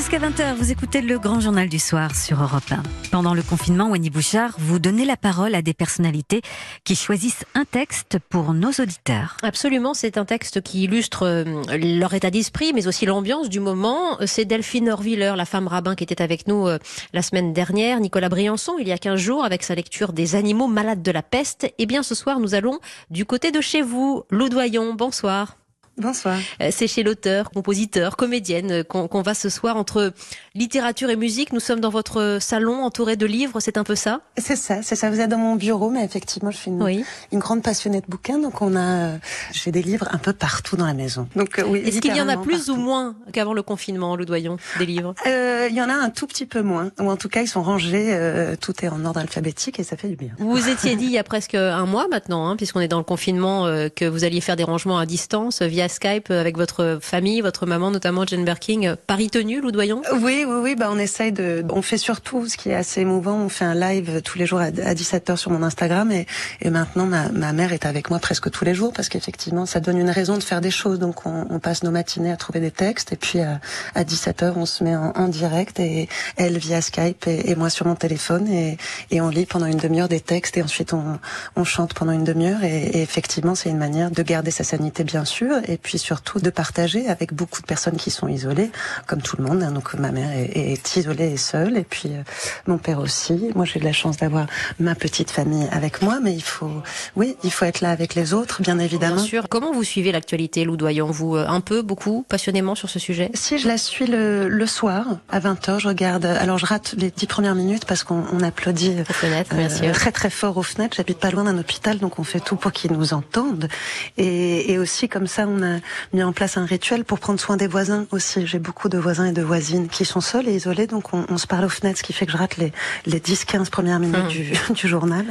[0.00, 2.82] Jusqu'à 20h, vous écoutez le grand journal du soir sur Europe 1.
[3.10, 6.40] Pendant le confinement, Wany Bouchard, vous donnez la parole à des personnalités
[6.84, 9.36] qui choisissent un texte pour nos auditeurs.
[9.42, 11.44] Absolument, c'est un texte qui illustre euh,
[11.76, 14.16] leur état d'esprit, mais aussi l'ambiance du moment.
[14.24, 16.78] C'est Delphine Orviller, la femme rabbin qui était avec nous euh,
[17.12, 20.66] la semaine dernière, Nicolas Briançon, il y a 15 jours, avec sa lecture des animaux
[20.66, 21.64] malades de la peste.
[21.64, 22.80] Et eh bien, ce soir, nous allons
[23.10, 24.24] du côté de chez vous.
[24.30, 25.59] Loudoyon, bonsoir.
[26.00, 26.38] Bonsoir.
[26.62, 30.12] Euh, c'est chez l'auteur, compositeur, comédienne euh, qu'on va ce soir entre
[30.54, 31.52] littérature et musique.
[31.52, 34.22] Nous sommes dans votre salon entouré de livres, c'est un peu ça?
[34.38, 35.10] C'est ça, c'est ça.
[35.10, 38.38] Vous êtes dans mon bureau, mais effectivement, je suis une, une grande passionnée de bouquins,
[38.38, 39.18] donc on a,
[39.52, 41.28] j'ai des livres un peu partout dans la maison.
[41.36, 41.82] Donc oui.
[41.84, 45.14] Est-ce qu'il y en a plus ou moins qu'avant le confinement, Loudoyon, des livres?
[45.26, 47.48] Euh, Il y en a un tout petit peu moins, ou en tout cas ils
[47.48, 50.30] sont rangés, tout est en ordre alphabétique et ça fait du bien.
[50.38, 52.98] Vous vous étiez dit il y a presque un mois maintenant, hein, puisqu'on est dans
[52.98, 53.64] le confinement,
[53.94, 57.90] que vous alliez faire des rangements à distance via Skype avec votre famille, votre maman
[57.90, 58.94] notamment, Jane Birking.
[59.06, 60.02] Paris tenu, Loudoyon?
[60.22, 60.74] Oui, oui, oui.
[60.76, 61.64] Bah, on essaye de.
[61.70, 63.36] On fait surtout ce qui est assez émouvant.
[63.36, 66.26] On fait un live tous les jours à 17h sur mon Instagram et,
[66.60, 69.80] et maintenant ma, ma, mère est avec moi presque tous les jours parce qu'effectivement ça
[69.80, 70.98] donne une raison de faire des choses.
[70.98, 73.60] Donc on, on passe nos matinées à trouver des textes et puis à,
[73.94, 77.86] à 17h on se met en, direct et elle via Skype et, et, moi sur
[77.86, 78.78] mon téléphone et,
[79.10, 81.18] et on lit pendant une demi-heure des textes et ensuite on,
[81.56, 85.04] on chante pendant une demi-heure et, et effectivement c'est une manière de garder sa sanité
[85.04, 88.70] bien sûr et puis surtout de partager avec beaucoup de personnes qui sont isolées,
[89.06, 89.62] comme tout le monde.
[89.62, 89.70] Hein.
[89.70, 92.22] Donc ma mère est, est, isolée et seule, et puis euh,
[92.66, 93.50] mon père aussi.
[93.54, 94.46] Moi, j'ai de la chance d'avoir
[94.78, 96.82] ma petite famille avec moi, mais il faut,
[97.16, 99.16] oui, il faut être là avec les autres, bien évidemment.
[99.16, 99.48] Bien sûr.
[99.48, 103.30] Comment vous suivez l'actualité, Loudoyon Vous euh, un peu, beaucoup, passionnément sur ce sujet?
[103.34, 106.24] Si je la suis le, le soir à 20 h je regarde.
[106.26, 110.56] Alors je rate les dix premières minutes parce qu'on on applaudit euh, très très fort
[110.56, 110.96] aux fenêtres.
[110.96, 113.68] J'habite pas loin d'un hôpital, donc on fait tout pour qu'ils nous entendent.
[114.16, 115.78] Et, et aussi comme ça, on a
[116.12, 118.46] mis en place un rituel pour prendre soin des voisins aussi.
[118.46, 121.38] J'ai beaucoup de voisins et de voisines qui sont seuls et isolés, donc on, on
[121.38, 122.72] se parle aux fenêtres, ce qui fait que je rate les,
[123.06, 124.28] les 10-15 premières minutes mmh.
[124.28, 125.24] du, du, journal.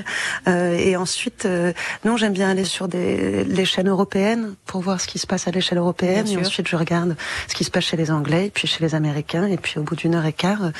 [0.47, 1.73] Euh, et ensuite, euh,
[2.05, 5.47] non, j'aime bien aller sur des, les chaînes européennes pour voir ce qui se passe
[5.47, 6.27] à l'échelle européenne.
[6.27, 7.15] et ensuite, je regarde
[7.47, 9.45] ce qui se passe chez les Anglais, puis chez les Américains.
[9.45, 10.71] Et puis au bout d'une heure et quart, euh,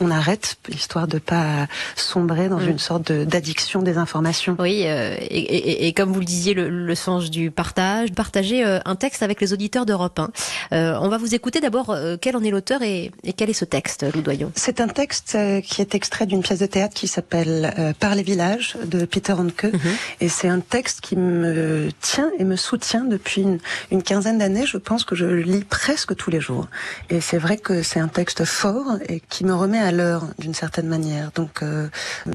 [0.00, 1.66] on arrête, histoire de pas
[1.96, 2.68] sombrer dans mmh.
[2.68, 4.56] une sorte d'addiction des informations.
[4.58, 8.64] Oui, euh, et, et, et, comme vous le disiez, le, le sens du partage, partager
[8.64, 10.30] euh, un texte avec les auditeurs d'Europe 1.
[10.72, 11.90] Euh, on va vous écouter d'abord.
[11.90, 15.32] Euh, quel en est l'auteur et, et, quel est ce texte, Loudoyon C'est un texte
[15.34, 19.04] euh, qui est extrait d'une pièce de théâtre qui s'appelle euh, Par les villages de
[19.06, 19.64] Peter Hanke.
[19.64, 19.96] Mm -hmm.
[20.20, 23.58] Et c'est un texte qui me tient et me soutient depuis une,
[23.94, 24.66] une quinzaine d'années.
[24.66, 26.66] Je pense que je le lis presque tous les jours.
[27.12, 30.56] Et c'est vrai que c'est un texte fort et qui me remet à l'heure d'une
[30.64, 31.26] certaine manière.
[31.40, 31.88] Donc, euh,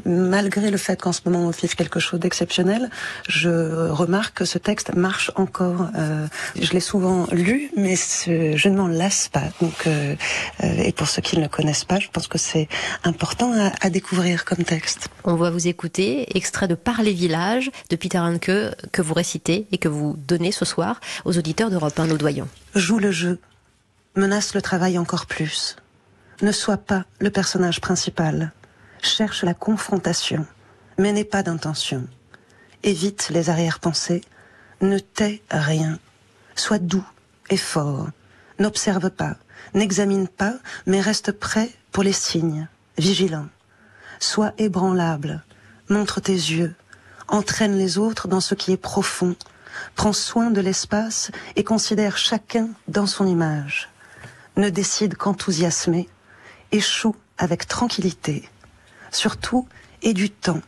[0.06, 2.84] malgré le fait qu'en ce moment on vive quelque chose d'exceptionnel,
[3.28, 3.54] je
[3.90, 5.82] remarque que ce texte marche encore.
[5.96, 6.28] Euh,
[6.60, 9.44] je l'ai souvent lu, mais je ne m'en lasse pas.
[9.62, 10.16] Donc, euh,
[10.62, 12.68] et pour ceux qui ne le connaissent pas, je pense que c'est
[13.04, 15.10] important à, à, découvrir comme texte.
[15.24, 18.52] On va vous écouter, extrait de Parler village de Peter Hanke
[18.92, 22.48] que vous récitez et que vous donnez ce soir aux auditeurs d'Europe 1, nos doyons.
[22.76, 23.40] Joue le jeu,
[24.16, 25.76] menace le travail encore plus.
[26.42, 28.52] Ne sois pas le personnage principal.
[29.02, 30.46] Cherche la confrontation,
[30.98, 32.08] mais n'aie pas d'intention.
[32.84, 34.22] Évite les arrière-pensées.
[34.82, 36.00] Ne tais rien.
[36.56, 37.06] Sois doux
[37.50, 38.08] et fort.
[38.60, 39.36] N'observe pas,
[39.74, 40.56] n'examine pas,
[40.86, 43.48] mais reste prêt pour les signes, vigilant.
[44.20, 45.44] Sois ébranlable,
[45.90, 46.76] montre tes yeux,
[47.28, 49.36] entraîne les autres dans ce qui est profond,
[49.96, 53.90] prends soin de l'espace et considère chacun dans son image.
[54.56, 56.08] Ne décide qu'enthousiasmer,
[56.72, 58.48] échoue avec tranquillité.
[59.12, 59.68] Surtout,
[60.04, 60.62] aie du temps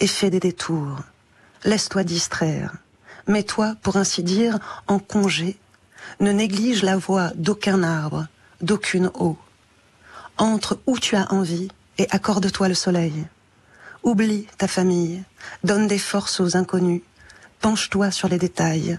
[0.00, 1.00] et fais des détours.
[1.64, 2.72] Laisse-toi distraire.
[3.28, 5.58] Mets-toi, pour ainsi dire, en congé.
[6.20, 8.26] Ne néglige la voix d'aucun arbre,
[8.60, 9.38] d'aucune eau.
[10.38, 11.68] Entre où tu as envie
[11.98, 13.26] et accorde-toi le soleil.
[14.02, 15.22] Oublie ta famille,
[15.62, 17.02] donne des forces aux inconnus,
[17.60, 18.98] penche-toi sur les détails,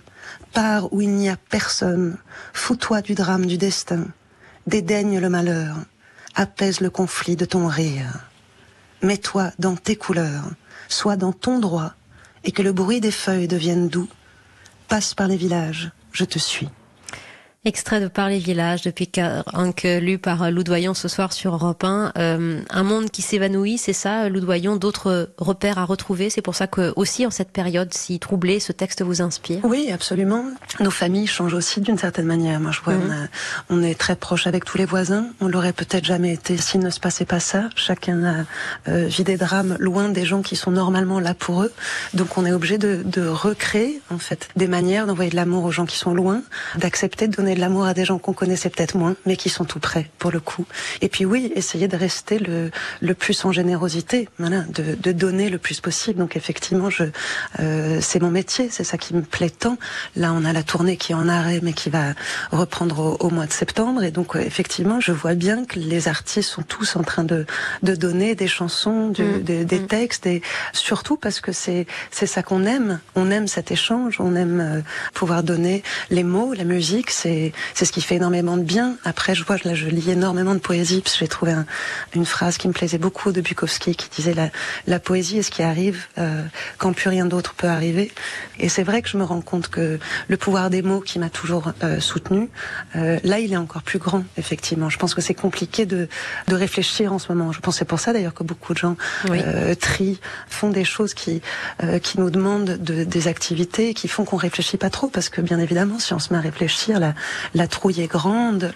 [0.53, 2.17] pars où il n'y a personne,
[2.53, 4.05] fous-toi du drame du destin,
[4.67, 5.75] dédaigne le malheur,
[6.35, 8.29] apaise le conflit de ton rire.
[9.01, 10.45] Mets-toi dans tes couleurs,
[10.87, 11.93] sois dans ton droit,
[12.45, 14.09] et que le bruit des feuilles devienne doux.
[14.87, 16.69] Passe par les villages, je te suis.
[17.65, 19.09] Extrait de Par les villages depuis
[19.53, 22.11] Hank lu par Loudoyon ce soir sur Europe 1.
[22.17, 26.29] Euh, un monde qui s'évanouit, c'est ça, Loudoyon, d'autres repères à retrouver?
[26.29, 29.61] C'est pour ça que aussi en cette période si troublée, ce texte vous inspire?
[29.63, 30.43] Oui, absolument.
[30.81, 32.59] Nos familles changent aussi d'une certaine manière.
[32.59, 33.01] Moi, je vois, mmh.
[33.07, 35.27] on, a, on, est très proche avec tous les voisins.
[35.39, 37.69] On l'aurait peut-être jamais été s'il ne se passait pas ça.
[37.77, 41.71] Chacun a euh, vit des drames loin des gens qui sont normalement là pour eux.
[42.13, 45.71] Donc, on est obligé de, de recréer en fait des manières d'envoyer de l'amour aux
[45.71, 46.41] gens qui sont loin,
[46.75, 49.49] d'accepter de donner donner de l'amour à des gens qu'on connaissait peut-être moins, mais qui
[49.49, 50.65] sont tout près pour le coup.
[51.01, 52.71] Et puis oui, essayer de rester le,
[53.01, 56.19] le plus en générosité, voilà, de, de donner le plus possible.
[56.19, 57.05] Donc effectivement, je,
[57.59, 59.77] euh, c'est mon métier, c'est ça qui me plaît tant.
[60.15, 62.13] Là, on a la tournée qui est en arrêt, mais qui va
[62.51, 64.03] reprendre au, au mois de septembre.
[64.03, 67.45] Et donc effectivement, je vois bien que les artistes sont tous en train de,
[67.81, 69.87] de donner des chansons, du, Mmh, des, des mmh.
[69.87, 70.41] textes, et
[70.73, 72.99] surtout parce que c'est c'est ça qu'on aime.
[73.15, 74.81] On aime cet échange, on aime euh,
[75.13, 77.09] pouvoir donner les mots, la musique.
[77.09, 77.42] C'est
[77.73, 78.95] c'est ce qui fait énormément de bien.
[79.03, 81.01] Après, je vois là, je lis énormément de poésie.
[81.01, 81.65] Parce que j'ai trouvé un-
[82.15, 84.49] une phrase qui me plaisait beaucoup de Bukowski, qui disait la
[84.87, 86.43] la poésie est ce qui arrive euh,
[86.77, 88.11] quand plus rien d'autre peut arriver.
[88.59, 91.29] Et c'est vrai que je me rends compte que le pouvoir des mots qui m'a
[91.29, 92.49] toujours euh, soutenu,
[92.95, 94.23] euh, là, il est encore plus grand.
[94.37, 96.07] Effectivement, je pense que c'est compliqué de
[96.47, 97.51] de réfléchir en ce moment.
[97.51, 98.95] Je pense que c'est pour ça d'ailleurs que beaucoup de gens
[99.29, 99.39] Oui.
[99.43, 100.19] euh, trient,
[100.49, 101.41] font des choses qui
[101.83, 105.41] euh, qui nous demandent de, des activités qui font qu'on réfléchit pas trop parce que
[105.41, 107.13] bien évidemment si on se met à réfléchir la
[107.53, 108.73] la trouille est grande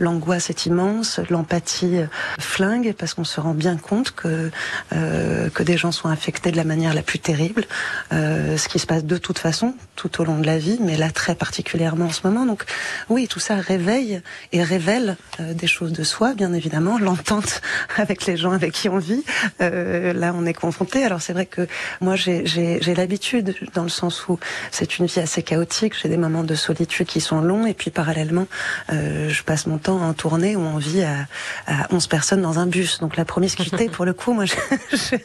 [0.00, 2.06] l'angoisse est immense l'empathie euh,
[2.38, 4.50] flingue parce qu'on se rend bien compte que
[4.92, 7.64] euh, que des gens sont affectés de la manière la plus terrible
[8.12, 10.96] euh, ce qui se passe de toute façon tout au long de la vie mais
[10.96, 12.46] là très particulièrement en ce moment.
[12.46, 12.64] Donc
[13.08, 14.20] oui tout ça réveille
[14.52, 17.62] et révèle euh, des choses de soi bien évidemment l'entente
[17.96, 19.24] avec les gens avec qui on vit.
[19.60, 21.04] Euh, là on est confronté.
[21.04, 21.66] Alors c'est vrai que
[22.00, 24.38] moi j'ai l'habitude dans le sens où
[24.70, 27.83] c'est une vie assez chaotique j'ai des moments de solitude qui sont longs et puis
[27.90, 28.46] parallèlement
[28.92, 31.26] euh, je passe mon temps en tournée où on vit à,
[31.66, 32.98] à 11 personnes dans un bus.
[33.00, 34.54] Donc la promiscuité pour le coup moi je,
[34.92, 35.16] je-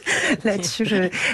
[0.44, 0.86] là-dessus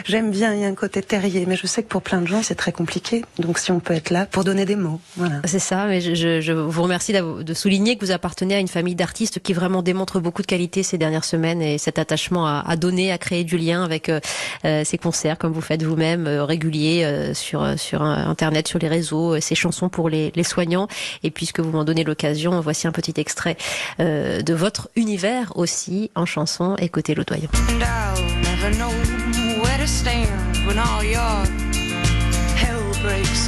[0.04, 1.46] j'aime bien il y a un côté terrier.
[1.46, 3.24] Mais je sais que pour plein de gens c'est très compliqué.
[3.38, 5.40] Donc si on peut être là pour donner des mots voilà.
[5.44, 8.94] C'est ça, mais je, je- vous remercie de souligner que vous appartenez à une famille
[8.94, 12.76] d'artistes qui vraiment démontre beaucoup de qualité ces dernières semaines et cet attachement à, à
[12.76, 14.20] donner, à créer du lien avec euh,
[14.64, 18.78] euh, ces concerts comme vous faites vous-même, euh, réguliers euh, sur euh, sur internet, sur
[18.78, 20.88] les réseaux, ces chansons pour les, les soignants.
[21.22, 23.56] Et puisque vous m'en donnez l'occasion, voici un petit extrait
[24.00, 26.76] euh, de votre univers aussi en chanson.
[26.78, 27.14] Écoutez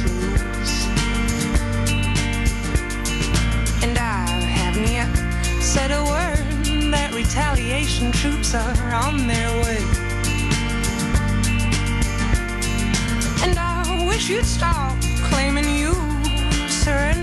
[0.03, 0.87] loose.
[3.83, 5.09] And I haven't yet
[5.61, 9.79] said a word that retaliation troops are on their way.
[13.43, 14.95] And I wish you'd stop
[15.29, 15.93] claiming you
[16.69, 17.18] surrender.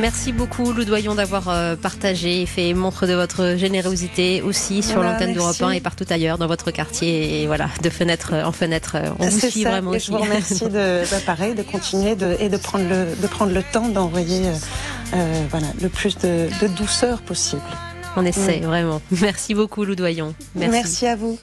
[0.00, 5.12] Merci beaucoup, Loudoyon, d'avoir euh, partagé et fait montre de votre générosité aussi sur Voilà,
[5.12, 5.64] l'antenne d'Europe merci.
[5.64, 7.42] 1 et partout ailleurs dans votre quartier.
[7.42, 10.06] Et voilà, de fenêtre en fenêtre, euh, on vous suit ça, vraiment et aussi.
[10.06, 13.52] je vous remercie de, bah, pareil, de continuer de, et de prendre le, de prendre
[13.52, 14.52] le temps d'envoyer euh,
[15.14, 17.62] euh, voilà, le plus de, de douceur possible.
[18.16, 19.00] On essaie vraiment.
[19.22, 20.34] Merci beaucoup, Loudoyon.
[20.56, 21.38] Merci à vous.